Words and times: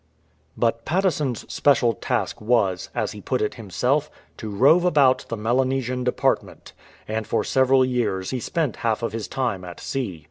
But 0.57 0.83
Patteson's 0.83 1.45
special 1.53 1.93
task 1.93 2.41
was, 2.41 2.89
as 2.95 3.11
he 3.11 3.21
put 3.21 3.39
it 3.39 3.53
himself, 3.53 4.09
"to 4.37 4.49
rove 4.49 4.83
about 4.83 5.27
the 5.29 5.37
Melanesian 5.37 6.03
department," 6.03 6.73
and 7.07 7.27
for 7.27 7.43
several 7.43 7.85
years 7.85 8.31
he 8.31 8.39
spent 8.39 8.77
half 8.77 9.03
of 9.03 9.13
his 9.13 9.27
time 9.27 9.63
at 9.63 9.79
sea. 9.79 10.19